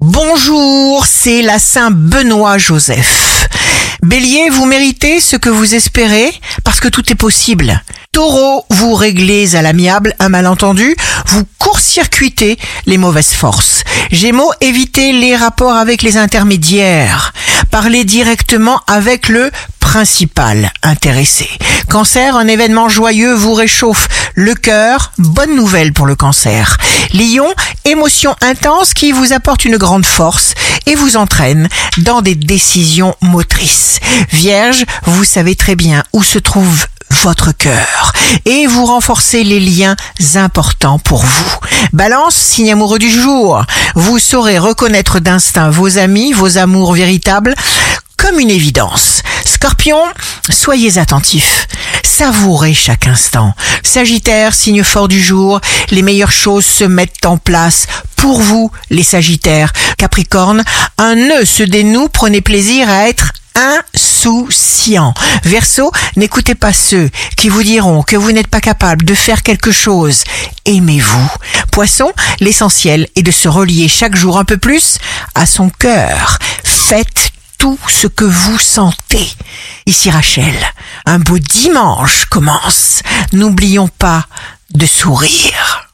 [0.00, 3.48] Bonjour, c'est la Saint Benoît Joseph.
[4.02, 6.32] Bélier, vous méritez ce que vous espérez
[6.64, 7.82] parce que tout est possible.
[8.10, 13.84] Taureau, vous réglez à l'amiable un malentendu, vous court-circuitez les mauvaises forces.
[14.10, 17.34] Gémeaux, évitez les rapports avec les intermédiaires.
[17.70, 19.50] Parlez directement avec le
[19.90, 21.48] principal intéressé.
[21.88, 25.10] Cancer, un événement joyeux vous réchauffe le cœur.
[25.18, 26.76] Bonne nouvelle pour le cancer.
[27.12, 27.52] Lion,
[27.84, 30.54] émotion intense qui vous apporte une grande force
[30.86, 31.68] et vous entraîne
[31.98, 33.98] dans des décisions motrices.
[34.30, 36.86] Vierge, vous savez très bien où se trouve
[37.24, 38.12] votre cœur
[38.44, 39.96] et vous renforcez les liens
[40.36, 41.56] importants pour vous.
[41.92, 43.64] Balance, signe amoureux du jour.
[43.96, 47.56] Vous saurez reconnaître d'instinct vos amis, vos amours véritables
[48.16, 49.22] comme une évidence.
[49.44, 50.02] Scorpion,
[50.48, 51.66] soyez attentifs.
[52.02, 53.54] Savourez chaque instant.
[53.82, 59.02] Sagittaire, signe fort du jour, les meilleures choses se mettent en place pour vous, les
[59.02, 59.72] Sagittaires.
[59.96, 60.64] Capricorne,
[60.98, 65.14] un nœud se dénoue, prenez plaisir à être insouciant.
[65.44, 69.72] Verseau, n'écoutez pas ceux qui vous diront que vous n'êtes pas capable de faire quelque
[69.72, 70.24] chose.
[70.66, 71.30] Aimez-vous.
[71.72, 74.98] Poisson, l'essentiel est de se relier chaque jour un peu plus
[75.34, 76.38] à son cœur.
[76.64, 77.29] Faites
[77.60, 79.30] tout ce que vous sentez.
[79.84, 80.54] Ici Rachel,
[81.04, 83.02] un beau dimanche commence.
[83.34, 84.24] N'oublions pas
[84.72, 85.89] de sourire.